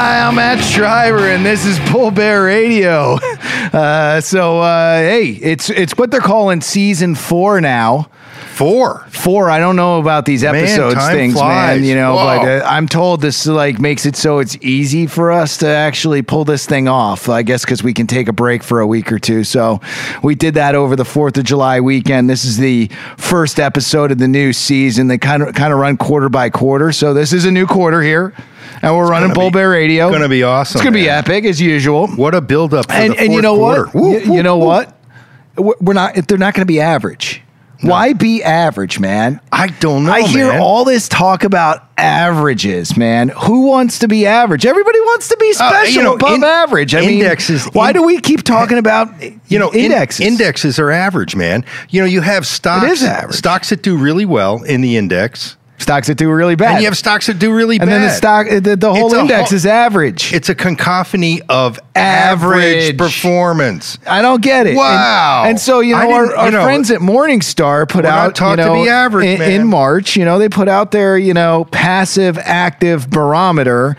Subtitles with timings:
[0.00, 3.18] Hi, I'm Matt Schreiber, and this is Bull Bear Radio.
[3.70, 8.08] Uh, so, uh, hey, it's it's what they're calling season four now.
[8.58, 9.06] Four.
[9.10, 9.50] Four.
[9.50, 11.78] I don't know about these episodes time things, flies.
[11.80, 11.88] man.
[11.88, 12.24] You know, Whoa.
[12.38, 16.22] but uh, I'm told this like makes it so it's easy for us to actually
[16.22, 17.28] pull this thing off.
[17.28, 19.44] I guess because we can take a break for a week or two.
[19.44, 19.80] So
[20.24, 22.28] we did that over the Fourth of July weekend.
[22.28, 25.06] This is the first episode of the new season.
[25.06, 26.90] They kind of kind of run quarter by quarter.
[26.90, 28.34] So this is a new quarter here,
[28.82, 30.08] and we're running Bull be- Bear Radio.
[30.08, 32.08] It's gonna be awesome, It's gonna be epic as usual.
[32.08, 33.84] What a buildup for And and you know quarter.
[33.84, 33.94] what?
[33.94, 34.66] Woo, You- woo, you know woo.
[34.66, 34.94] what?
[35.56, 36.14] We're not.
[36.26, 37.42] They're not going to be average.
[37.80, 39.40] Why be average, man?
[39.52, 40.60] I don't know, I hear man.
[40.60, 43.28] all this talk about averages, man.
[43.28, 44.66] Who wants to be average?
[44.66, 46.94] Everybody wants to be Uh, special, you know, above in- average.
[46.94, 49.12] I indexes- mean, why in- do we keep talking about
[49.48, 50.26] You know, in- indexes?
[50.26, 51.64] indexes are average, man.
[51.90, 53.36] You know, you have stocks, It is average.
[53.36, 56.86] stocks that do really well in the index, stocks that do really bad, and you
[56.86, 57.94] have stocks that do really and bad.
[57.94, 60.32] And then the stock, the, the whole It's index whole- is average.
[60.32, 62.94] It's a cacophony of Average.
[62.94, 63.98] average, performance.
[64.06, 64.76] I don't get it.
[64.76, 65.44] Wow.
[65.46, 68.82] And, so you know, our, you know, friends at Morningstar put out you to know,
[68.82, 70.16] be average, in, in March.
[70.16, 73.96] You know, they put out their you know passive active barometer,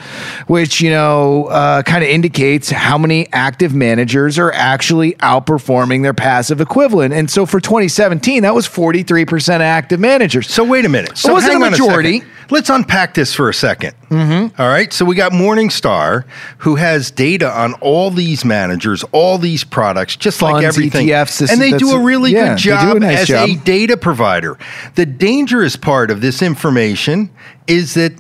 [0.48, 6.14] which you know uh, kind of indicates how many active managers are actually outperforming their
[6.14, 7.14] passive equivalent.
[7.14, 10.50] And so for 2017, that was 43 percent active managers.
[10.50, 11.18] So wait a minute.
[11.18, 12.24] So wasn't a on majority.
[12.52, 14.60] Let's unpack this for a 2nd Mm-hmm.
[14.62, 14.92] right.
[14.92, 16.26] So we got Morningstar,
[16.60, 21.52] who has data on all these managers, all these products, just like everything, ETFs, this-
[21.52, 23.50] and they do a really yeah, good do a job nice as job.
[23.50, 24.58] a data provider.
[24.96, 27.30] The dangerous part of this information
[27.68, 28.14] is that.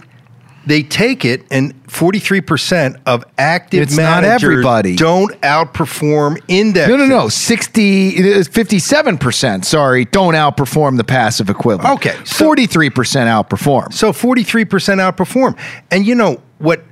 [0.65, 4.95] They take it, and forty-three percent of active It's not managers everybody.
[4.95, 6.89] don't outperform indexes.
[6.89, 7.29] No, no, no.
[7.29, 11.95] 60, 57%, sorry, don't outperform the passive equivalent.
[11.95, 12.91] Okay, so- 43%
[13.27, 13.93] outperform.
[13.93, 14.65] So 43%
[14.99, 15.57] outperform.
[15.91, 16.83] And you know what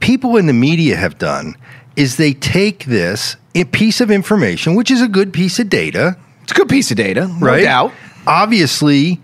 [0.00, 1.54] people in the media have done
[1.96, 3.36] is they take this
[3.72, 6.96] piece of information, which is a good piece of data, It's a good piece of
[6.96, 7.62] data, no right?
[7.64, 7.92] doubt.
[8.26, 9.20] Obviously,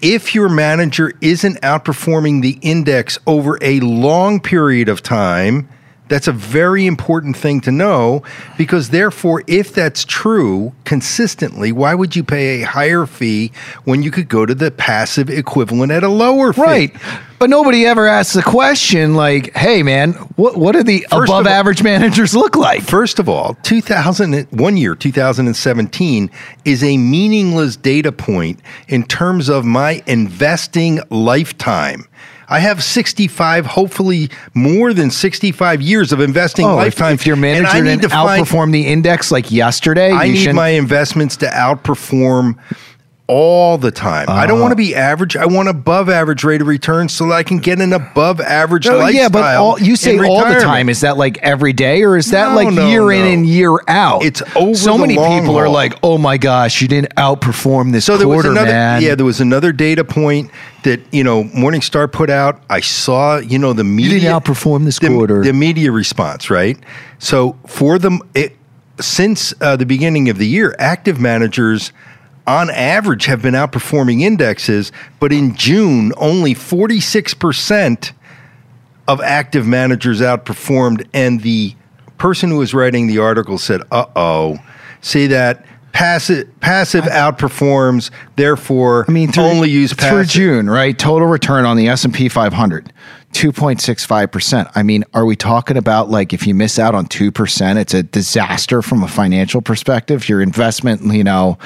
[0.00, 5.68] if your manager isn't outperforming the index over a long period of time,
[6.08, 8.22] that's a very important thing to know
[8.56, 13.52] because, therefore, if that's true consistently, why would you pay a higher fee
[13.84, 16.62] when you could go to the passive equivalent at a lower fee?
[16.62, 16.96] Right.
[17.38, 21.46] But nobody ever asks the question like, hey, man, what, what do the First above
[21.46, 22.82] all- average managers look like?
[22.82, 26.30] First of all, 2000 one year 2017
[26.64, 32.04] is a meaningless data point in terms of my investing lifetime.
[32.50, 37.12] I have 65, hopefully more than 65 years of investing Oh, lifetime.
[37.14, 40.28] if your and manager I need didn't to find- outperform the index like yesterday, I
[40.28, 42.56] need shouldn't- my investments to outperform
[43.28, 44.24] all the time.
[44.28, 44.62] I don't Uh-huh.
[44.62, 45.36] want to be average.
[45.36, 48.86] I want above average rate of return so that I can get an above average
[48.86, 49.22] No, lifestyle.
[49.22, 50.88] yeah, but all, you say all the time.
[50.88, 53.76] Is that like every day, or is that No, like no, year in and year
[53.86, 54.24] out?
[54.24, 58.16] It's over So many people are like, "Oh my gosh, you didn't outperform this So
[58.16, 60.50] there was quarter, another, man." yeah, there was another data point
[60.84, 62.62] that you know Morningstar put out.
[62.70, 65.42] I saw, you know, the media didn't outperform this the, quarter.
[65.44, 66.78] The media response, right?
[67.18, 68.56] So for them, it,
[69.00, 71.92] since uh, the beginning of the year, active managers.
[72.48, 78.12] On average, have been outperforming indexes, but in June, only 46%
[79.06, 81.06] of active managers outperformed.
[81.12, 81.74] And the
[82.16, 84.56] person who was writing the article said, uh oh,
[85.02, 90.24] see that passive, passive outperforms, therefore I mean, through, only use through.
[90.24, 90.98] June, right?
[90.98, 92.90] Total return on the S and P 500,
[93.32, 94.68] two point six five percent.
[94.74, 97.94] I mean, are we talking about like if you miss out on two percent, it's
[97.94, 100.28] a disaster from a financial perspective?
[100.28, 101.56] Your investment, you know,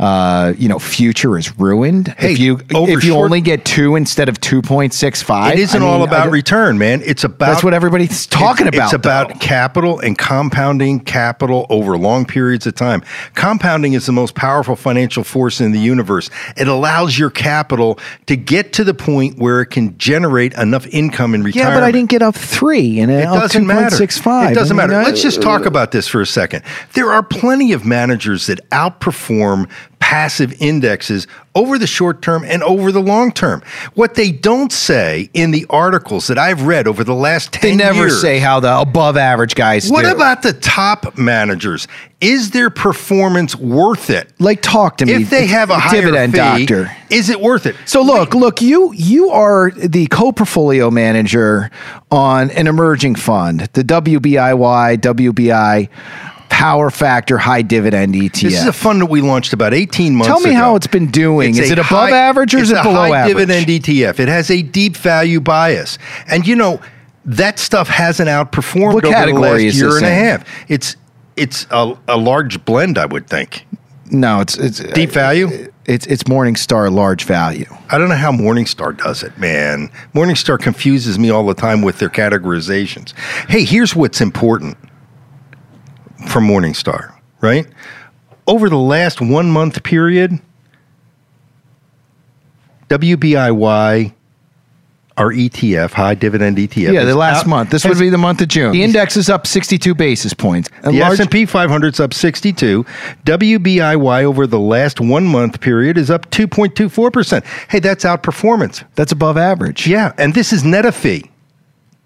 [0.00, 2.08] uh, you know, future is ruined.
[2.18, 5.54] Hey, if you if you short- only get two instead of two point six five,
[5.54, 7.02] It isn't all about return, man.
[7.04, 8.86] It's about That's what everybody's talking it's, about.
[8.86, 9.38] It's about though.
[9.38, 13.02] capital and compounding capital over long periods of time.
[13.34, 16.30] Compounding is the most powerful financial force in the universe.
[16.56, 21.11] It allows your capital to get to the point where it can generate enough income
[21.34, 21.54] in retirement.
[21.74, 23.96] Yeah, but I didn't get up three and It doesn't matter.
[23.96, 24.50] 2.65.
[24.50, 25.00] It doesn't I mean, matter.
[25.00, 26.62] I- Let's just talk about this for a second.
[26.94, 29.68] There are plenty of managers that outperform
[30.12, 33.62] passive indexes over the short term and over the long term.
[33.94, 37.78] What they don't say in the articles that I've read over the last 10 years.
[37.78, 40.10] They never years, say how the above average guys what do.
[40.10, 41.88] about the top managers?
[42.20, 44.30] Is their performance worth it?
[44.38, 45.14] like talk to me?
[45.14, 46.94] If they have a higher dividend fee, doctor.
[47.10, 47.74] is it worth it?
[47.86, 51.70] So look, look, you you are the co-portfolio manager
[52.10, 55.88] on an emerging fund, the WBIY WBI
[56.62, 58.40] Power Factor High Dividend ETF.
[58.40, 60.38] This is a fund that we launched about 18 months ago.
[60.38, 60.60] Tell me ago.
[60.60, 61.56] how it's been doing.
[61.56, 63.48] Is it above average or is it's it a below high average?
[63.48, 64.20] dividend ETF.
[64.20, 65.98] It has a deep value bias.
[66.28, 66.80] And you know,
[67.24, 70.48] that stuff hasn't outperformed What over the last year and a half.
[70.68, 70.94] It's
[71.34, 73.66] it's a, a large blend, I would think.
[74.12, 75.72] No, it's it's Deep uh, value?
[75.86, 77.66] It's it's Morningstar large value.
[77.90, 79.90] I don't know how Morningstar does it, man.
[80.14, 83.18] Morningstar confuses me all the time with their categorizations.
[83.48, 84.76] Hey, here's what's important
[86.22, 87.66] from Morningstar, right?
[88.46, 90.40] Over the last one month period,
[92.88, 94.12] WBIY,
[95.16, 96.92] our ETF, high dividend ETF.
[96.92, 97.70] Yeah, the last out- month.
[97.70, 98.72] This has- would be the month of June.
[98.72, 100.68] The index is up 62 basis points.
[100.82, 102.84] And The large- S&P 500 is up 62.
[103.24, 107.44] WBIY over the last one month period is up 2.24%.
[107.68, 108.84] Hey, that's outperformance.
[108.94, 109.86] that's above average.
[109.86, 111.30] Yeah, and this is net a fee.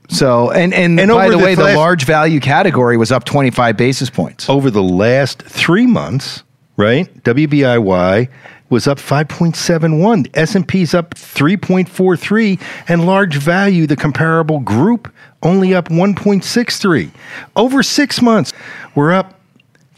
[0.08, 3.24] So and and, And by the the way, the last- large value category was up
[3.24, 4.48] 25 basis points.
[4.48, 6.42] over the last three months,
[6.76, 7.08] right?
[7.24, 8.28] WBIY
[8.68, 10.26] was up 5.71.
[10.34, 12.58] S&P's up 3.43
[12.88, 15.12] and large value, the comparable group,
[15.42, 17.10] only up 1.63.
[17.54, 18.52] Over 6 months,
[18.96, 19.35] we're up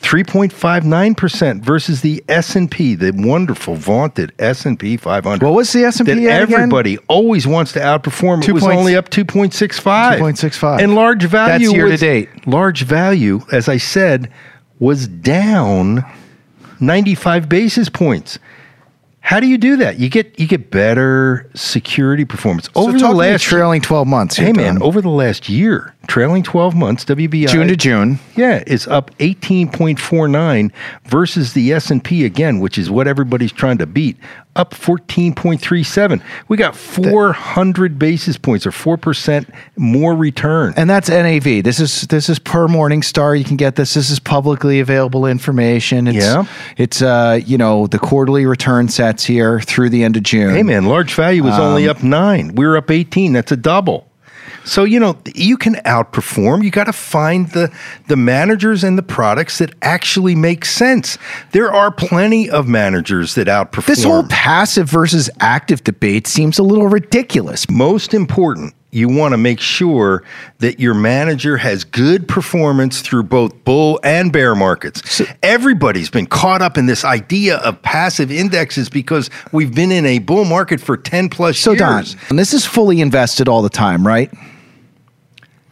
[0.00, 5.45] 3.59% versus the S&P, the wonderful vaunted S&P 500.
[5.45, 6.31] What was the S&P that at again?
[6.55, 8.47] everybody always wants to outperform.
[8.47, 10.19] It was points- only up 2.65.
[10.19, 10.81] 2.65.
[10.81, 12.47] And large value That's year to date.
[12.47, 14.31] Large value, as I said,
[14.79, 16.05] was down
[16.81, 18.39] 95 basis points.
[19.20, 19.99] How do you do that?
[19.99, 23.82] You get you get better security performance over so the talk to me last trailing
[23.82, 24.37] 12 months.
[24.37, 24.82] Hey man, Don.
[24.82, 28.19] over the last year, trailing 12 months, WBI June to June.
[28.37, 30.70] yeah, is up 18.49
[31.05, 34.17] versus the S&P again, which is what everybody's trying to beat,
[34.58, 36.22] up 14.37.
[36.49, 40.75] We got 400 basis points or 4% more return.
[40.76, 41.62] And that's NAV.
[41.62, 43.38] This is this is per Morningstar.
[43.38, 43.94] You can get this.
[43.94, 46.08] This is publicly available information.
[46.08, 46.44] It's, Yeah.
[46.76, 50.55] It's uh, you know, the quarterly return sets here through the end of June.
[50.55, 52.55] Hey man, large value was only up 9.
[52.55, 53.32] We're up 18.
[53.32, 54.06] That's a double.
[54.69, 56.62] So, you know, you can outperform.
[56.62, 57.73] You got to find the
[58.06, 61.19] the managers and the products that actually make sense.
[61.53, 63.87] There are plenty of managers that outperform.
[63.87, 67.69] This whole passive versus active debate seems a little ridiculous.
[67.70, 70.23] most important, you want to make sure
[70.59, 75.23] that your manager has good performance through both bull and bear markets.
[75.43, 80.19] Everybody's been caught up in this idea of passive indexes because we've been in a
[80.19, 82.15] bull market for 10 plus So years.
[82.15, 84.31] Don, and this is fully invested all the time, right?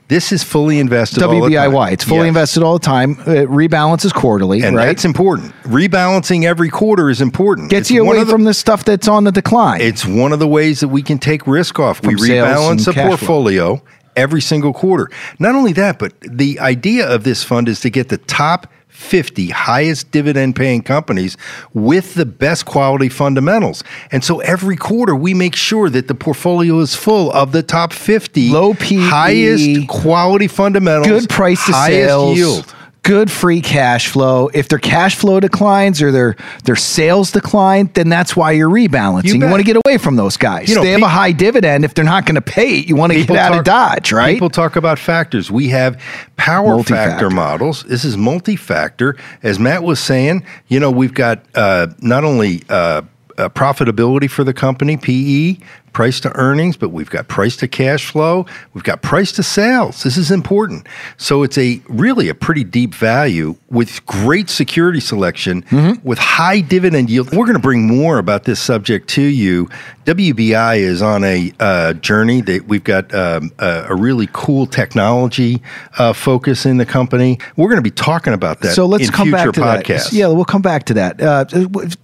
[0.08, 1.50] This is fully invested all the time.
[1.73, 1.93] WBIY.
[1.93, 2.29] It's fully Yes.
[2.29, 3.12] invested all the time.
[3.26, 4.87] It rebalances quarterly, And right?
[4.87, 5.53] that's important.
[5.64, 7.70] Rebalancing every quarter is important.
[7.70, 9.81] Gets It's you away the- from the stuff that's on the decline.
[9.81, 12.00] It's one of the ways that we can take risk off.
[12.05, 13.08] we From sales rebalance a cash flow.
[13.08, 13.82] portfolio
[14.17, 15.08] every single quarter.
[15.41, 18.69] Not only that, but the idea of this fund is to get the top
[19.06, 21.37] 50 highest dividend paying companies
[21.73, 23.85] with the best quality fundamentals.
[24.11, 27.93] And so every quarter we make sure that the portfolio is full of the top
[27.93, 32.75] 50 Low PE, highest quality fundamentals, good price to highest sales, yield.
[33.06, 34.48] Good free cash flow.
[34.53, 39.25] If their cash flow declines or their their sales decline, then that's why you're rebalancing.
[39.27, 40.69] You You, want to get away from those guys.
[40.69, 41.84] You know, they have a high dividend.
[41.84, 44.34] If they're not going to pay it, you want to get out of Dodge, right?
[44.34, 45.51] People talk about factors.
[45.51, 46.01] We have
[46.36, 47.10] power Multi-factor.
[47.13, 47.84] factor models.
[47.84, 49.17] This is multi-factor.
[49.43, 53.03] As Matt was saying, you know, we've got uh, not only uh,
[53.39, 55.58] uh, profitability for the company, PE,
[55.93, 58.44] price to earnings, but we've got price to cash flow.
[58.74, 60.02] We've got price to sales.
[60.02, 60.86] This is important.
[61.16, 66.06] So it's a really a pretty deep value with great security selection, Mm-hmm.
[66.06, 67.31] with high dividend yield.
[67.32, 69.69] We're going to bring more about this subject to you.
[70.05, 75.60] WBI is on a uh, journey that we've got um, a, a really cool technology
[75.98, 77.38] uh, focus in the company.
[77.56, 78.74] We're going to be talking about that.
[78.74, 80.10] so let's come back to podcasts.
[80.10, 80.12] that.
[80.12, 81.20] Yeah, we'll come back to that.
[81.20, 81.44] Uh,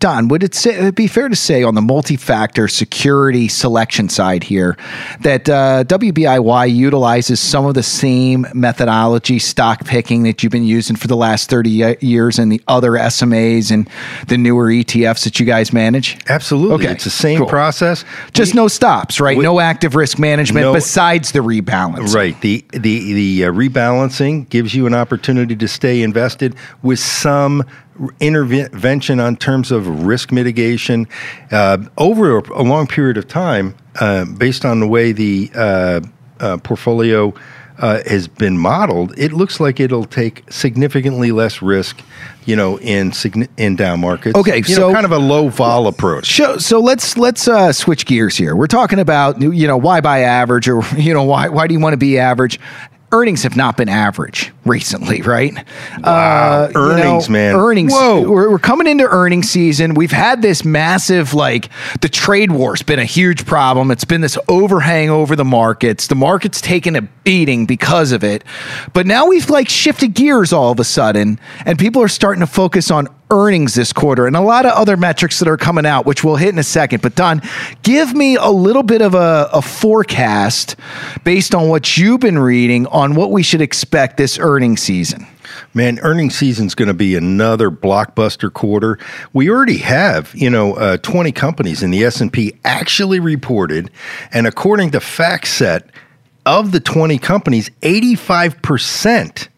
[0.00, 3.71] Don, would it say, it'd be fair to say on the multi-factor security selection
[4.08, 4.76] side here
[5.20, 10.96] that uh, WBIY utilizes some of the same methodology, stock picking that you've been using
[10.96, 13.88] for the last 30 years and the other SMAs and
[14.28, 16.18] the newer ETFs that you guys manage?
[16.28, 16.84] Absolutely.
[16.86, 17.46] Okay, It's the same cool.
[17.48, 18.04] process.
[18.32, 19.36] Just We- no stops, right?
[19.36, 22.14] we- no active risk management No- besides the rebalance.
[22.14, 22.38] Right.
[22.40, 27.64] The the the uh, rebalancing gives you an opportunity to stay invested with some
[28.20, 31.06] intervention on terms of risk mitigation
[31.50, 36.00] uh, over a, long period of time, uh, based on the way the uh,
[36.40, 37.34] uh, portfolio
[37.78, 42.00] uh, has been modeled, it looks like it'll take significantly less risk,
[42.44, 43.12] you know, in
[43.56, 44.36] in down markets.
[44.36, 46.36] Okay, you so- know, kind of a low vol approach.
[46.36, 48.54] So, so let's let's uh, switch gears here.
[48.54, 51.80] We're talking about you know why buy average or you know why why do you
[51.80, 52.60] want to be average?
[53.12, 55.54] Earnings have not been average recently, right?
[56.02, 56.02] Wow.
[56.02, 57.54] Uh, you Earnings, man.
[57.54, 57.92] Earnings.
[57.92, 58.22] Whoa.
[58.22, 59.92] We're, we're coming into earnings season.
[59.92, 61.68] We've had this massive, like,
[62.00, 63.90] the trade war's been a huge problem.
[63.90, 66.06] It's been this overhang over the markets.
[66.06, 68.44] The market's taken a beating because of it.
[68.94, 72.46] But now we've, like, shifted gears all of a sudden, and people are starting to
[72.46, 76.06] focus on earnings this quarter and a lot of other metrics that are coming out,
[76.06, 77.02] which we'll hit in a second.
[77.02, 77.42] But Don,
[77.82, 80.76] give me a little bit of a, a forecast
[81.24, 85.26] based on what you've been reading on what we should expect this earnings season.
[85.74, 88.98] Man, earnings season's going to be another blockbuster quarter.
[89.32, 93.90] We already have, you know, uh, 20 companies in the S&P actually reported,
[94.32, 95.88] and according to FactSet,
[96.44, 99.48] of the 20 companies, 85%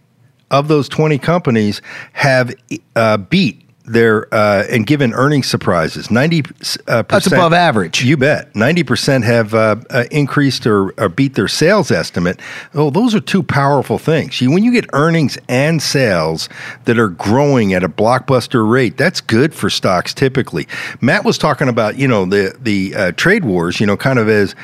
[0.50, 2.54] of those 20 companies have
[2.95, 6.11] uh, beat their uh, and given earnings surprises.
[6.11, 6.43] 90
[6.88, 8.03] uh, That's above average.
[8.03, 8.53] You bet.
[8.55, 12.41] 90% have uh, uh, increased or, or beat their sales estimate.
[12.75, 14.41] Oh, those are two powerful things.
[14.41, 16.49] You, when you get earnings and sales
[16.87, 20.67] that are growing at a blockbuster rate, that's good for stocks typically.
[21.00, 24.29] Matt was talking about, you know, the, the uh, trade wars, you know, kind of
[24.29, 24.55] as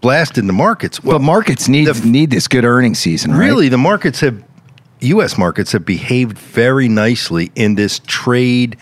[0.00, 1.02] blasted the markets.
[1.04, 3.38] Well, But markets need the- need this good earnings season, right?
[3.46, 4.42] Really, the markets have,
[5.00, 5.38] U.S.
[5.38, 8.76] markets have behaved very nicely in this trade,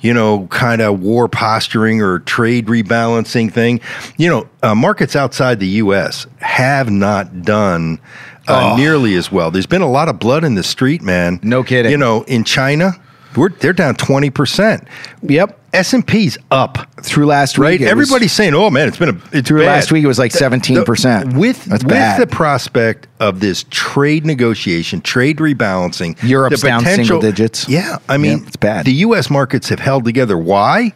[0.00, 3.80] you know, kind of war posturing or trade rebalancing thing.
[4.16, 6.26] You know, uh, markets outside the U.S.
[6.38, 8.00] have not done
[8.48, 9.50] uh, nearly as well.
[9.50, 11.40] There's been a lot of blood in the street, man.
[11.42, 11.90] No kidding.
[11.90, 12.92] You know, in China,
[13.36, 14.86] we're they're down twenty percent.
[15.22, 15.58] Yep.
[15.72, 16.86] S and P's up.
[17.02, 19.66] Through last Right, week, was- everybody's saying, "Oh man, it's been a it's through bad."
[19.66, 21.32] last week it was like seventeen percent.
[21.32, 22.20] The- with That's with bad.
[22.20, 27.68] the prospect of this trade negotiation, trade rebalancing, Europe's down single digits.
[27.68, 28.84] Yeah, I mean, Yeah, it's bad.
[28.86, 29.30] The U.S.
[29.30, 30.36] markets have held together.
[30.36, 30.92] Why?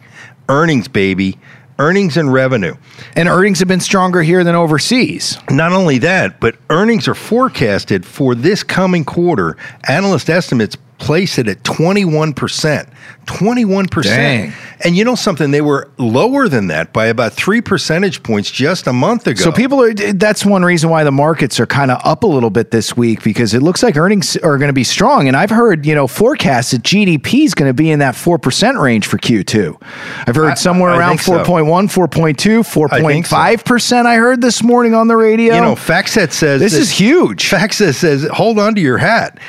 [0.47, 1.37] Earnings, baby,
[1.79, 2.75] earnings and revenue.
[3.15, 5.37] and earnings have been stronger here than overseas.
[5.49, 9.57] Not only that, but earnings are forecasted for this coming quarter.
[9.89, 12.89] Analyst estimates place it at 21%.
[13.25, 14.03] 21%.
[14.03, 14.53] Dang.
[14.83, 15.51] And you know something?
[15.51, 19.43] They were lower than that by about three percentage points just a month ago.
[19.43, 22.49] So people are that's one reason why the markets are kind of up a little
[22.49, 25.49] bit this week because it looks like earnings are going to be strong and I've
[25.49, 29.17] heard, you know, forecasts that GDP is going to be in that 4% range for
[29.17, 29.81] Q2.
[30.27, 31.43] I've heard I- somewhere I around think so.
[31.43, 33.35] 4.1, 4.2, I think so.
[33.35, 35.55] 4.5% I heard this morning on the radio.
[35.55, 37.49] You know, FactSet says this is huge.
[37.49, 39.39] FactSet says, hold on to your hat.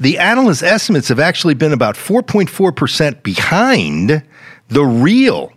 [0.00, 4.22] The analyst estimates have actually been about 4.4% behind
[4.68, 5.52] the real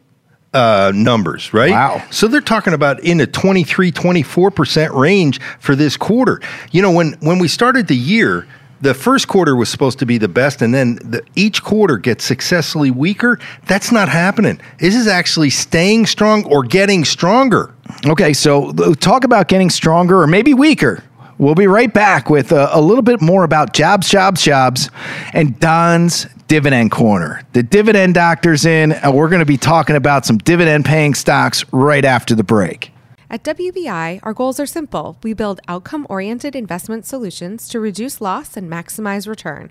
[0.54, 1.72] uh, numbers, right?
[1.72, 2.04] Wow.
[2.12, 6.42] So they're talking about in a 23, 24% range for this quarter.
[6.72, 8.46] You know, when, when we started the year,
[8.82, 12.26] the first quarter was supposed to be the best, and then the, each quarter gets
[12.26, 13.40] successfully weaker.
[13.66, 14.60] That's not happening.
[14.78, 17.74] This is actually staying strong or getting stronger.
[18.06, 21.02] Okay, so uh, talk about getting stronger or maybe weaker.
[21.44, 24.90] We'll be right back with a, a little bit more about jobs, jobs, jobs,
[25.34, 27.42] and Don's Dividend Corner.
[27.52, 31.66] The dividend doctor's in, and we're going to be talking about some dividend paying stocks
[31.74, 32.92] right after the break.
[33.30, 35.18] At WBI, our goals are simple.
[35.22, 39.70] We build outcome oriented investment solutions to reduce loss and maximize return.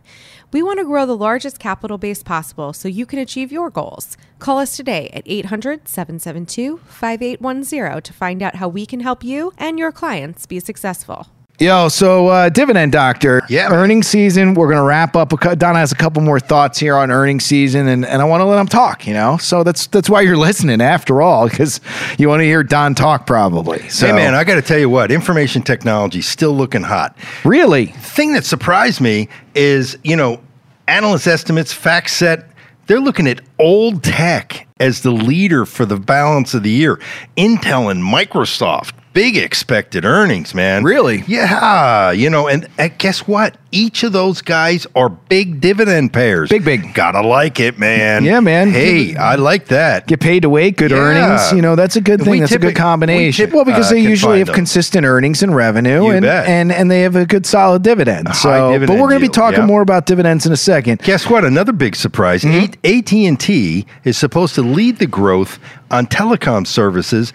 [0.53, 4.19] We want to grow the largest capital base possible so you can achieve your goals.
[4.41, 9.55] Call us today at 800 772 5810 to find out how we can help you
[9.57, 11.29] and your clients be successful.
[11.59, 14.55] Yo, so uh, dividend doctor, Yeah, earnings season.
[14.55, 15.33] We're gonna wrap up.
[15.33, 18.25] A, cou- Don has a couple more thoughts here on earnings season, and, and I
[18.25, 19.07] want to let him talk.
[19.07, 21.81] You know, so that's that's why you're listening after all, because
[22.19, 23.89] you want to hear Don talk probably.
[23.91, 27.17] So, Hey man, I got to tell you what, information technology still looking hot.
[27.45, 30.41] really, thing that surprised me is, you know,
[30.89, 32.45] analyst estimates, FactSet,
[32.89, 36.99] they're looking at old tech as the leader for the balance of the year.
[37.37, 40.85] Intel and Microsoft, big expected earnings, man.
[40.85, 41.23] Really?
[41.27, 42.11] Yeah.
[42.13, 43.57] You know, and, and guess what?
[43.75, 46.51] Each of those guys are big dividend payers.
[46.51, 46.93] Big, big.
[46.93, 48.23] Gotta like it, man.
[48.25, 48.71] Yeah, man.
[48.71, 50.07] Hey, I like that.
[50.07, 50.99] get paid to wait, good Yeah.
[50.99, 51.53] earnings.
[51.53, 52.41] You know, that's a good We thing.
[52.41, 53.47] That's a good combination.
[53.47, 54.55] we typ- well, because uh, they usually have them.
[54.57, 56.47] consistent earnings and revenue, You and, bet.
[56.47, 58.35] and and they have a good solid dividend.
[58.35, 59.67] So, high but we're going to be talking yeah.
[59.67, 61.01] more about dividends in a second.
[61.03, 61.45] Guess what?
[61.45, 62.43] Another big surprise.
[62.43, 62.75] Mm-hmm.
[62.85, 65.59] AT and T is supposed to lead the growth
[65.91, 67.33] on telecom services.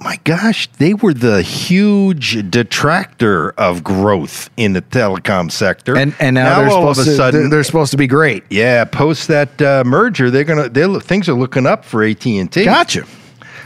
[0.00, 5.96] My gosh, they were the huge detractor of growth in the telecom sector.
[5.96, 8.44] And and now, they're all of a sudden, they're, they're supposed to be great.
[8.50, 12.50] yeah, post that uh, merger, they're gonna they things are looking up for AT and
[12.50, 12.64] T.
[12.64, 13.04] Gotcha.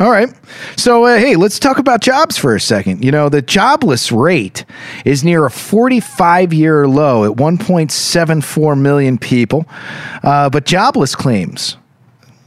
[0.00, 0.28] All right.
[0.76, 3.04] So, uh, hey, let's talk about jobs for a second.
[3.04, 4.64] You know, the jobless rate
[5.04, 9.66] is near a 45 year low at 1.74 million people.
[10.24, 11.76] Uh, but jobless claims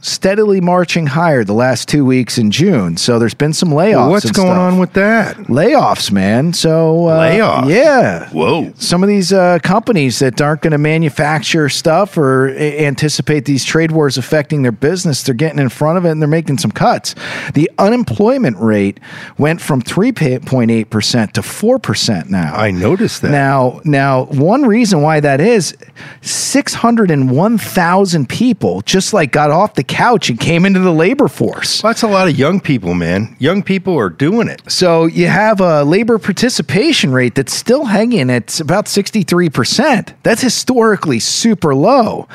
[0.00, 2.96] steadily marching higher the last two weeks in June.
[2.96, 4.10] So there's been some layoffs.
[4.10, 4.58] What's and going stuff.
[4.58, 5.36] on with that?
[5.48, 6.52] layoffs, man?
[6.52, 7.68] So uh, Layoffs?
[7.68, 8.28] Yeah.
[8.30, 8.72] Whoa.
[8.76, 13.64] Some of these uh, companies that aren't going to manufacture stuff or a- anticipate these
[13.64, 16.70] trade wars affecting their business, they're getting in front of it and they're making some
[16.70, 17.14] cuts.
[17.54, 19.00] The unemployment rate
[19.36, 22.54] went from 3.8% to 4% now.
[22.54, 23.30] I noticed that.
[23.30, 25.76] Now, now, one reason why that is,
[26.22, 30.80] six hundred and one thousand people just like got off the couch and came into
[30.80, 31.82] the labor force.
[31.82, 33.34] That's a lot of young people, man.
[33.38, 34.62] Young people are doing it.
[34.70, 40.14] So you have a labor participation rate that's still hanging at about 63%.
[40.22, 42.28] That's historically super low.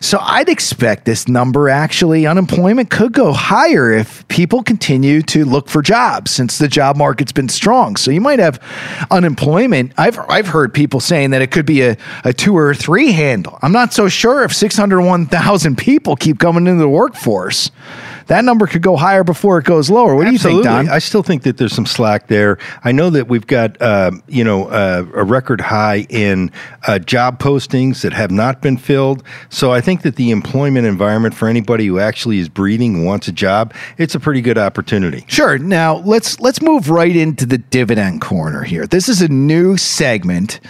[0.00, 5.68] So I'd expect this number actually, unemployment could go higher if people continue to look
[5.68, 7.96] for jobs since the job market's been strong.
[7.96, 8.62] So you might have
[9.10, 9.92] unemployment.
[9.98, 13.58] I've, I've heard people saying that it could be a, a two or three handle.
[13.62, 17.70] I'm not so sure if 601,000 people keep coming into the workforce.
[18.30, 20.14] That number could go higher before it goes lower.
[20.14, 20.88] What do you think, Don?
[20.88, 22.58] I still think that there's some slack there.
[22.84, 26.52] I know that we've got, um, you know, uh, a record high in
[26.86, 29.24] uh, job postings that have not been filled.
[29.48, 33.26] So I think that the employment environment for anybody who actually is breathing and wants
[33.26, 35.24] a job, it's a pretty good opportunity.
[35.26, 35.58] Sure.
[35.58, 38.86] Now let's let's move right into the dividend corner here.
[38.86, 40.60] This is a new segment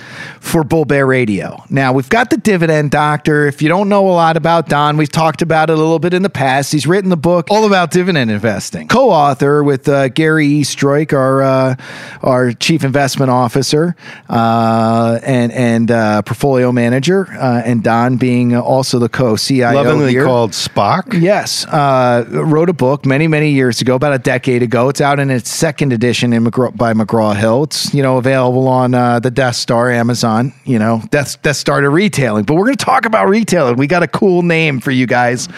[0.41, 1.63] for Bull Bear Radio.
[1.69, 3.47] Now we've got the dividend doctor.
[3.47, 6.15] If you don't know a lot about Don, we've talked about it a little bit
[6.15, 6.73] in the past.
[6.73, 8.87] He's written the book all about dividend investing.
[8.87, 11.75] Co-author with uh, Gary Eastroik, our uh,
[12.23, 13.97] our chief investment officer
[14.29, 20.25] uh, and and uh, portfolio manager, uh, and Don being also the co-CIO Lovingly here.
[20.25, 21.21] called Spock.
[21.21, 24.89] Yes, uh, wrote a book many many years ago, about a decade ago.
[24.89, 27.65] It's out in its second edition in McGraw, by McGraw Hill.
[27.65, 30.55] It's you know available on uh, the Death Star, Amazon.
[30.65, 33.77] You know Death Death Star to retailing, but we're going to talk about retailing.
[33.77, 35.49] We got a cool name for you guys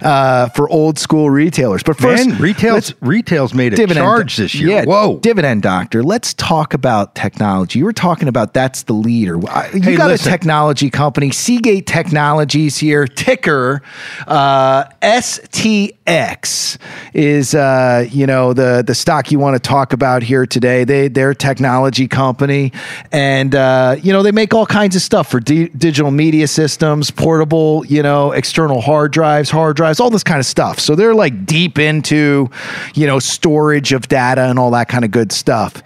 [0.00, 1.82] uh, for old school retailers.
[1.82, 4.68] But first, Man, retail's, retail's made a dividend charge this year.
[4.68, 5.18] Yeah, Whoa.
[5.18, 6.02] dividend doctor.
[6.02, 7.78] Let's talk about technology.
[7.80, 9.34] You were talking about that's the leader.
[9.74, 10.28] You Hey, got listen.
[10.28, 13.06] a technology company, Seagate Technologies here.
[13.06, 13.82] Ticker
[14.26, 16.78] uh, STX
[17.12, 20.84] is uh, you know the the stock you want to talk about here today.
[20.84, 22.72] They they're a technology company,
[23.12, 27.10] and uh, you know they make all kinds of stuff for di- digital media systems,
[27.10, 30.78] portable, you know, external hard drives, hard drives, all this kind of stuff.
[30.78, 32.50] So they're like deep into
[32.94, 35.82] you know storage of data and all that kind of good stuff.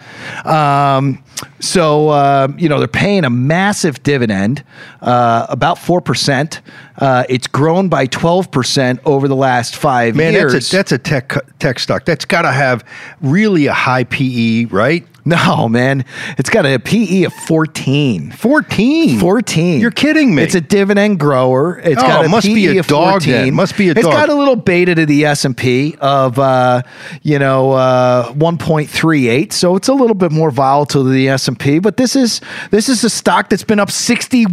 [0.47, 1.23] Um,
[1.61, 4.65] so uh, you know they're paying a massive dividend,
[5.01, 6.61] uh, about four percent.
[6.97, 10.53] Uh, it's grown by twelve percent over the last five Man, years.
[10.53, 12.05] that's a, that's a tech tech stock.
[12.05, 12.85] That's got to have
[13.21, 15.07] really a high PE, right?
[15.29, 16.05] No, man,
[16.39, 18.31] it's got a PE of fourteen.
[18.33, 19.19] 14.
[19.19, 19.81] 14.
[19.81, 20.43] You're kidding me.
[20.43, 21.79] It's a dividend grower.
[21.79, 23.33] It's Oh, got a must PE be a of dog 14.
[23.33, 23.55] then.
[23.55, 24.13] Must be a It's dog.
[24.13, 26.83] got a little beta to the S&P of uh,
[27.23, 29.53] you know, uh, 1.38.
[29.53, 33.05] So it's a little bit more volatile to the S&P, but this is this is
[33.05, 34.49] a stock that's been up 61%,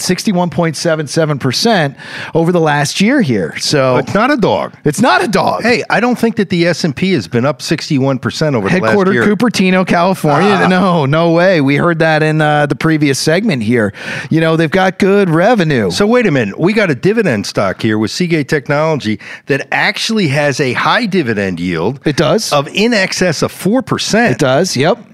[0.00, 1.96] 61.77%
[2.34, 3.56] over the last year here.
[3.58, 4.74] So it's not a dog.
[4.84, 5.62] it's not a dog.
[5.62, 9.12] Hey, I don't think that the S&P has been up 61% over the last headquartered
[9.14, 9.24] year.
[9.60, 10.52] Cupertino, California.
[10.52, 10.66] Ah.
[10.68, 11.60] No, no way.
[11.60, 13.92] We heard that in uh, the previous segment here.
[14.30, 15.90] You know, they've got good revenue.
[15.90, 16.58] So wait a minute.
[16.58, 21.60] We got a dividend stock here with Seagate Technology that actually has a high dividend
[21.60, 22.52] yield it does.
[22.52, 24.32] of in excess of 4%.
[24.32, 24.76] It does.
[24.76, 25.09] Yep.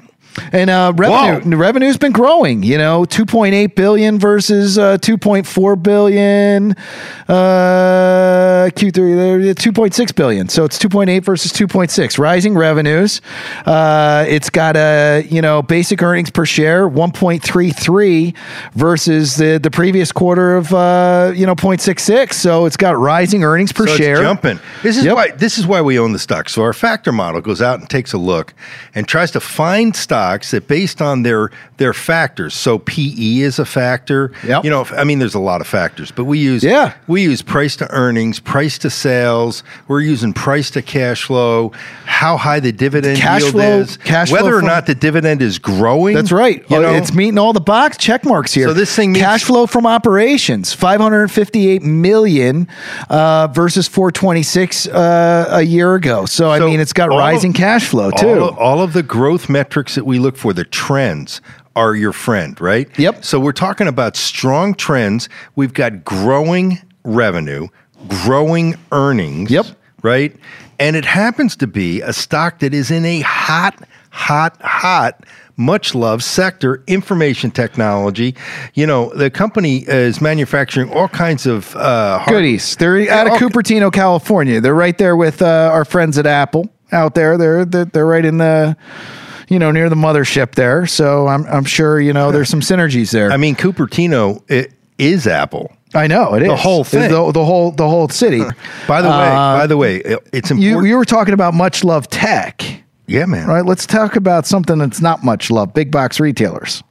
[0.52, 2.62] And uh, revenue revenue's been growing.
[2.62, 6.74] You know, two point eight billion versus uh, two point four billion.
[7.28, 10.48] Uh, Q three there two point six billion.
[10.48, 12.18] So it's two point eight versus two point six.
[12.18, 13.20] Rising revenues.
[13.64, 18.34] Uh, it's got a you know basic earnings per share one point three three
[18.74, 22.32] versus the the previous quarter of uh, you know 0.66.
[22.34, 24.16] So it's got rising earnings per So share.
[24.22, 24.60] jumping.
[24.82, 25.14] This is Yep.
[25.16, 26.48] why this is why we own the stock.
[26.48, 28.54] So our factor model goes out and takes a look
[28.94, 33.58] and tries to find stocks stocks that, based on their their factors, so PE is
[33.58, 34.32] a factor.
[34.46, 34.64] Yep.
[34.64, 36.94] You know, I mean, there's a lot of factors, but we use Yeah.
[37.06, 39.62] we use price to earnings, price to sales.
[39.86, 41.72] We're using price to cash flow,
[42.06, 45.42] how high the dividend Cash yield flow- is, cash flow whether or not the dividend
[45.42, 46.14] is growing.
[46.16, 46.64] That's right.
[46.68, 48.68] You Uh, know, it's meeting all the box check marks here.
[48.68, 52.68] So this thing cash flow from operations 558 million
[53.10, 56.24] uh, versus 426 uh, a year ago.
[56.26, 58.26] So I mean, it's got rising of- cash flow too.
[58.28, 61.40] All of, all of the growth metrics that we look for, the trends,
[61.74, 62.88] are your friend, right?
[62.98, 63.24] Yep.
[63.24, 65.28] So we're talking about strong trends.
[65.56, 67.68] We've got growing revenue,
[68.08, 69.50] growing earnings.
[69.50, 69.66] Yep.
[70.02, 70.34] Right.
[70.78, 73.76] And it happens to be a stock that is in a hot,
[74.10, 75.24] hot, hot.
[75.58, 78.34] Much loved sector, information technology.
[78.74, 82.76] You know, the company is manufacturing all kinds of uh, hard- Goodies.
[82.76, 84.60] They're out of all- Cupertino, California.
[84.60, 87.38] They're right there with uh, our friends at Apple out there.
[87.38, 88.76] They're, they're they're right in the
[89.48, 90.86] you know near the mothership there.
[90.86, 93.30] So I'm I'm sure you know there's some synergies there.
[93.32, 95.72] I mean, Cupertino i- is Apple.
[95.94, 97.10] I know it is the whole thing.
[97.10, 98.40] The, the whole the whole city.
[98.88, 100.86] By the way, Uh, by the way, it- it's important.
[100.88, 102.62] you were talking about much love tech.
[103.06, 103.46] yeah, man.
[103.46, 103.64] Right.
[103.64, 105.72] let's talk about something that's not much love.
[105.72, 106.82] Big box retailers.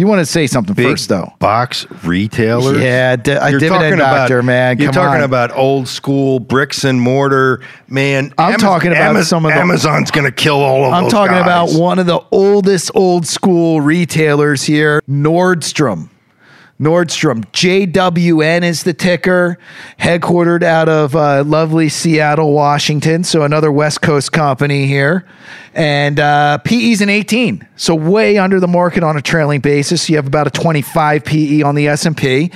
[0.00, 1.30] You want to say something Big first, though?
[1.40, 2.80] box retailers.
[2.80, 5.24] Yeah, di- a You're dividend talking doctor, about, man, You're come talking on.
[5.24, 8.32] about old school bricks and mortar, man.
[8.38, 11.42] I'm talking about some of the- Amazon's going to kill all of I'm talking guys.
[11.42, 16.08] about one of the oldest old school retailers here, Nordstrom.
[16.80, 19.58] Nordstrom, JWN is the ticker,
[19.98, 23.22] headquartered out of uh, lovely Seattle, Washington.
[23.22, 25.26] So another West Coast company here,
[25.74, 30.08] and uh, PE's an 18, so way under the market on a trailing basis.
[30.08, 32.50] You have about a 25 PE on the S and P.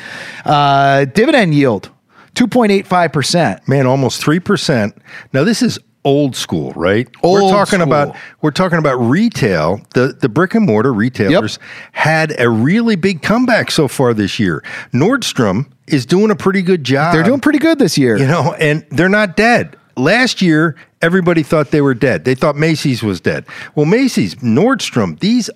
[0.46, 1.90] Uh, dividend yield,
[2.34, 3.68] 2.85 percent.
[3.68, 4.96] man, almost three percent.
[5.34, 7.08] Now this is old school, right?
[7.22, 7.82] Old we're talking school.
[7.82, 9.80] about we're talking about retail.
[9.94, 11.58] The the brick and mortar retailers
[11.92, 14.62] had a really big comeback so far this year.
[14.92, 17.14] Nordstrom is doing a pretty good job.
[17.14, 18.16] They're doing pretty good this year.
[18.16, 19.76] you know, and they're not dead.
[19.96, 22.24] Last year, everybody thought they were dead.
[22.24, 23.44] They thought Macy's was dead.
[23.76, 25.50] Well, Macy's, Nordstrom, these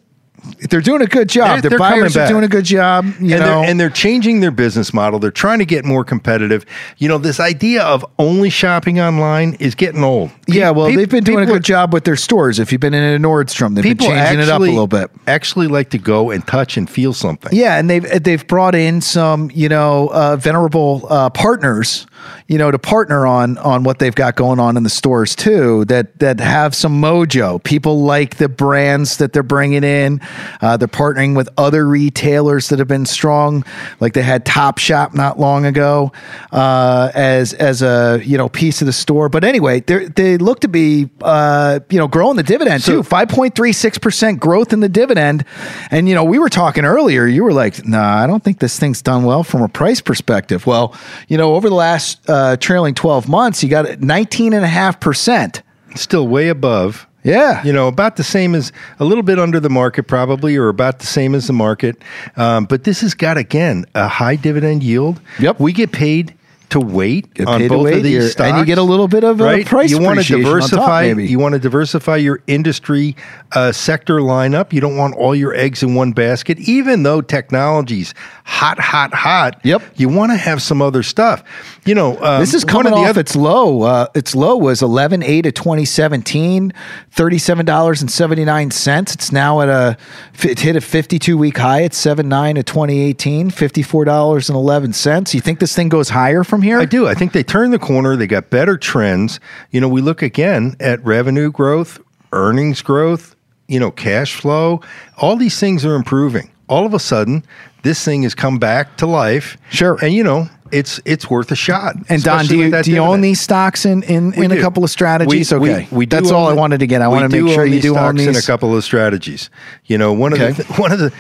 [0.71, 1.47] They're doing a good job.
[1.49, 3.05] They're- Their they're buyers are doing a good job.
[3.05, 5.19] You and, know, they're, and they're changing their business model.
[5.19, 6.65] They're trying to get more competitive.
[6.99, 10.31] You know, this idea of only shopping online is getting old.
[10.47, 10.71] yeah.
[10.71, 12.59] Well, they've been doing a good job with their stores.
[12.59, 15.11] If you've been in a Nordstrom, they've been changing it up a little bit.
[15.27, 17.51] Actually, like to go and touch and feel something.
[17.53, 22.07] Yeah, and they've they've brought in some you know uh, venerable uh, partners,
[22.49, 25.85] you know, to partner on on what they've got going on in the stores too.
[25.85, 27.63] That that have some mojo.
[27.63, 30.21] People like the brands that they're bringing in.
[30.63, 33.65] Uh, they're partnering with other retailers that have been strong,
[34.01, 36.11] like they had Topshop not long ago
[36.51, 39.29] uh, as as a you know piece of the store.
[39.29, 43.03] But anyway, they they look to be uh, you know growing the dividend So- too.
[43.03, 45.45] Five point three six percent growth in the dividend,
[45.91, 47.27] and you know we were talking earlier.
[47.27, 50.67] You were like, "Nah, I don't think this thing's done well from a price perspective."
[50.67, 50.95] Well,
[51.29, 55.01] you know, over the last uh, trailing twelve months, you got nineteen and a half
[55.01, 55.63] percent.
[55.95, 57.07] Still way above.
[57.25, 60.69] Yeah, You know, about the same as a little bit under the market, probably, or
[60.69, 62.01] about the same as the market.
[62.37, 65.21] Um, but this has got again a high dividend yield.
[65.41, 65.59] Yep.
[65.61, 66.33] we get paid
[66.71, 69.25] to wait on both wait of these here, stocks, and you get a little bit
[69.25, 69.67] of, uh, right.
[69.67, 71.05] price You want to on top, diversify.
[71.05, 73.17] You want to diversify your industry
[73.53, 74.73] uh, sector lineup.
[74.73, 76.59] You don't want all your eggs in one basket.
[76.61, 78.13] Even though technology's
[78.45, 79.61] hot, hot, hot.
[79.65, 79.83] Yep.
[79.97, 81.43] You want to have some other stuff.
[81.87, 83.83] You know, um, This is coming of off other- its low.
[83.83, 86.73] Uh, its low was 11 8 of 2017,
[87.17, 89.15] $37.79.
[89.15, 89.97] It's now at a,
[90.43, 95.35] it hit a 52 week high at 7 9 of 2018, $54.11.
[95.35, 96.79] You think this thing goes higher from here?
[96.79, 97.07] I do.
[97.07, 98.17] I think they turned the corner.
[98.17, 99.41] They got better trends.
[99.71, 101.99] You know, we look again at revenue growth,
[102.33, 103.35] earnings growth,
[103.67, 104.81] you know, cash flow.
[105.19, 106.51] All these things are improving.
[106.69, 107.45] All of a sudden,
[107.83, 109.57] this thing has come back to life.
[109.71, 109.99] Sure.
[110.03, 111.97] And you know, it's it's worth a shot.
[112.11, 114.91] And Don, do you, do you own these stocks in, in, in a couple of
[114.91, 115.51] strategies?
[115.51, 115.89] We- we- okay.
[115.91, 117.01] we do That's all I wanted to get.
[117.01, 119.49] I want to make sure you do own stocks in a couple of strategies.
[119.87, 120.53] You know, one of Okay.
[120.53, 121.11] the one of the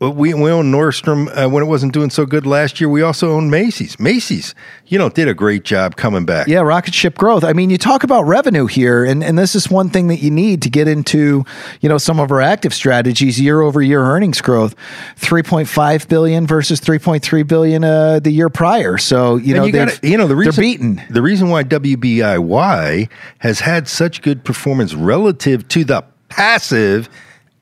[0.00, 2.88] we we own Nordstrom uh, when it wasn't doing so good last year.
[2.88, 3.98] We also own Macy's.
[3.98, 4.54] Macy's,
[4.86, 6.48] you know, did a great job coming back.
[6.48, 7.44] Yeah, rocket ship growth.
[7.44, 10.30] I mean, you talk about revenue here, and, and this is one thing that you
[10.30, 11.44] need to get into,
[11.80, 14.74] you know, some of our active strategies, year over year earnings growth,
[15.16, 18.98] three point five billion versus three point three billion uh, the year prior.
[18.98, 21.02] So you And know, you, gotta, you know the reason they're beaten.
[21.10, 27.08] the reason why WBIY has had such good performance relative to the passive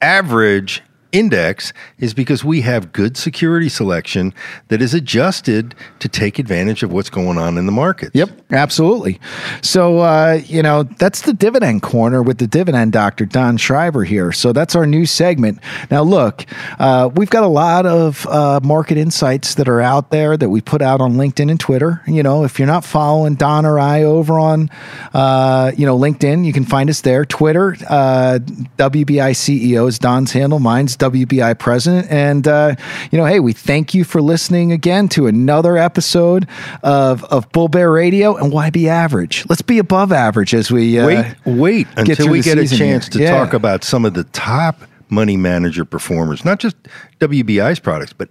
[0.01, 0.83] average
[1.15, 4.35] index is because we have good security selection
[4.69, 8.11] that is adjusted to take advantage of what's going on in the market.
[8.15, 9.21] Yep, absolutely.
[9.63, 14.33] So, uh, you know, that's the dividend corner with the dividend doctor, Don Schreiber here.
[14.33, 15.61] So, that's our new segment.
[15.91, 16.45] Now, look,
[16.79, 20.61] uh, we've got a lot of uh, market insights that are out there that we
[20.61, 22.03] put out on LinkedIn and Twitter.
[22.07, 24.71] You know, if you're not following Don or I over on,
[25.13, 27.25] uh, you know, LinkedIn, you can find us there.
[27.25, 28.39] Twitter, uh,
[28.79, 30.59] WBI CEO is Don's handle.
[30.59, 32.07] Mine's WBI president.
[32.11, 32.75] And, uh,
[33.11, 36.49] you know, hey, we thank you for listening again to another episode
[36.83, 39.45] of, of Bull Bear Radio and why be average?
[39.49, 43.13] Let's be above average as we uh, wait, wait until we get a chance here.
[43.13, 43.31] to Yeah.
[43.39, 46.77] talk about some of the top money manager performers, not just
[47.21, 48.31] WBI's products, but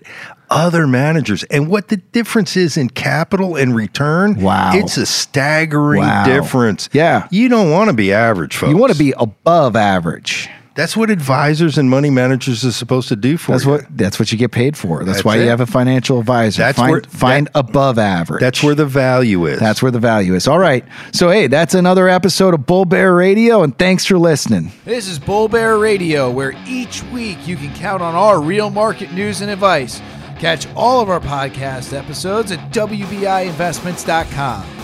[0.49, 4.35] other managers and what the difference is in capital and return.
[4.41, 4.71] Wow.
[4.73, 6.25] It's a staggering Wow.
[6.25, 6.89] difference.
[6.91, 7.27] Yeah.
[7.31, 8.71] You don't want to be average, folks.
[8.71, 10.49] You want to be above average.
[10.75, 13.71] That's what advisors and money managers are supposed to do for That's you.
[13.71, 15.03] what that's what you get paid for.
[15.03, 15.43] That's, That's why it.
[15.43, 16.63] you have a financial advisor.
[16.63, 18.39] That's find where- find that- above average.
[18.39, 19.59] That's where the value is.
[19.59, 20.47] That's where the value is.
[20.47, 20.83] All right.
[21.11, 24.71] So, hey, that's another episode of Bull Bear Radio, and thanks for listening.
[24.83, 29.13] This is Bull Bear Radio, where each week you can count on our real market
[29.13, 30.01] news and advice.
[30.39, 34.82] Catch all of our podcast episodes at WBIinvestments.com.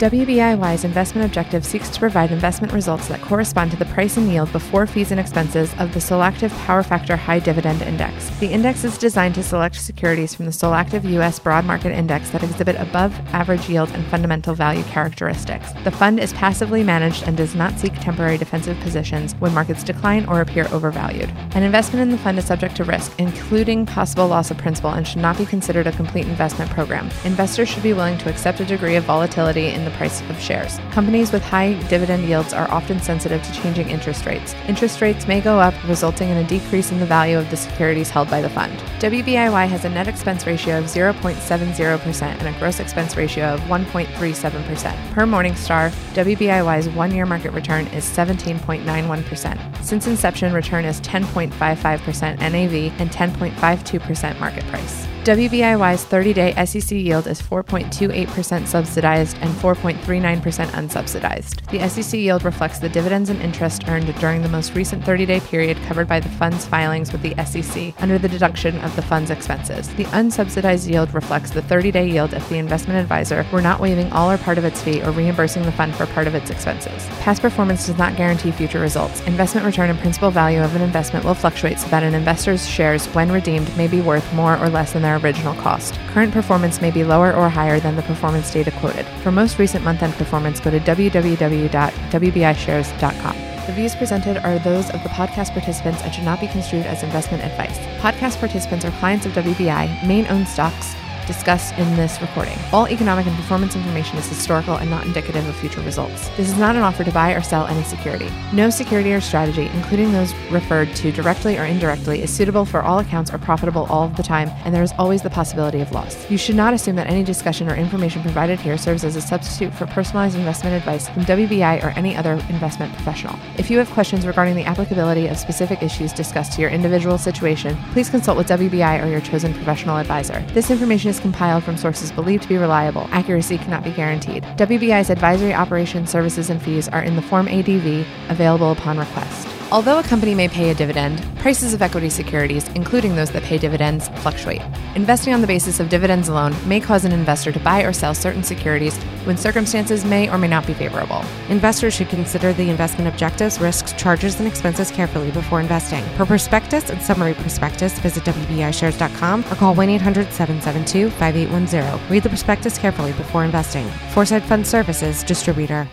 [0.00, 4.50] WBIY's investment objective seeks to provide investment results that correspond to the price and yield
[4.50, 8.30] before fees and expenses of the Solactive Power Factor High Dividend Index.
[8.38, 11.38] The index is designed to select securities from the Solactive U.S.
[11.38, 15.70] Broad Market Index that exhibit above average yield and fundamental value characteristics.
[15.84, 20.24] The fund is passively managed and does not seek temporary defensive positions when markets decline
[20.24, 21.28] or appear overvalued.
[21.54, 25.06] An investment in the fund is subject to risk, including possible loss of principal, and
[25.06, 27.10] should not be considered a complete investment program.
[27.26, 30.78] Investors should be willing to accept a degree of volatility in the price of shares.
[30.90, 34.54] Companies with high dividend yields are often sensitive to changing interest rates.
[34.66, 38.10] Interest rates may go up, resulting in a decrease in the value of the securities
[38.10, 38.76] held by the fund.
[39.00, 45.12] WBIY has a net expense ratio of 0.70% and a gross expense ratio of 1.37%.
[45.12, 49.84] Per Morningstar, WBIY's one year market return is 17.91%.
[49.84, 55.06] Since inception, return is 10.55% NAV and 10.52% market price.
[55.24, 61.70] WBIY's 30 day SEC yield is 4.28% subsidized and 4.39% unsubsidized.
[61.70, 65.40] The SEC yield reflects the dividends and interest earned during the most recent 30 day
[65.40, 69.30] period covered by the fund's filings with the SEC under the deduction of the fund's
[69.30, 69.90] expenses.
[69.96, 74.10] The unsubsidized yield reflects the 30 day yield if the investment advisor were not waiving
[74.12, 77.06] all or part of its fee or reimbursing the fund for part of its expenses.
[77.20, 79.20] Past performance does not guarantee future results.
[79.26, 83.04] Investment return and principal value of an investment will fluctuate so that an investor's shares,
[83.08, 85.94] when redeemed, may be worth more or less than their original cost.
[86.08, 89.06] Current performance may be lower or higher than the performance data quoted.
[89.22, 93.36] For most recent month end performance, go to www.wbishares.com.
[93.66, 97.02] The views presented are those of the podcast participants and should not be construed as
[97.02, 97.78] investment advice.
[98.00, 100.94] Podcast participants are clients of WBI, main owned stocks
[101.30, 102.58] discussed in this recording.
[102.72, 106.28] All economic and performance information is historical and not indicative of future results.
[106.30, 108.28] This is not an offer to buy or sell any security.
[108.52, 112.98] No security or strategy, including those referred to directly or indirectly, is suitable for all
[112.98, 116.28] accounts or profitable all of the time, and there is always the possibility of loss.
[116.28, 119.72] You should not assume that any discussion or information provided here serves as a substitute
[119.74, 123.38] for personalized investment advice from WBI or any other investment professional.
[123.56, 127.76] If you have questions regarding the applicability of specific issues discussed to your individual situation,
[127.92, 130.40] please consult with WBI or your chosen professional advisor.
[130.54, 133.06] This information compiled from sources believed to be reliable.
[133.10, 134.42] Accuracy cannot be guaranteed.
[134.56, 139.59] WBI's advisory operations, services, and fees are in the Form ADV available upon request.
[139.72, 143.56] Although a company may pay a dividend, prices of equity securities, including those that pay
[143.56, 144.62] dividends, fluctuate.
[144.96, 148.12] Investing on the basis of dividends alone may cause an investor to buy or sell
[148.12, 151.22] certain securities when circumstances may or may not be favorable.
[151.48, 156.02] Investors should consider the investment objectives, risks, charges, and expenses carefully before investing.
[156.16, 162.10] For prospectus and summary prospectus, visit WBIShares.com or call 1 800 772 5810.
[162.10, 163.88] Read the prospectus carefully before investing.
[164.14, 165.88] Foreside Fund Services, distributor.